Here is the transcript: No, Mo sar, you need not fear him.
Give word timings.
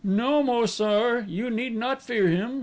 No, 0.03 0.41
Mo 0.41 0.65
sar, 0.65 1.23
you 1.27 1.51
need 1.51 1.75
not 1.75 2.01
fear 2.01 2.27
him. 2.27 2.59